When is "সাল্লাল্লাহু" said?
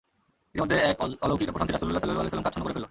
2.01-2.21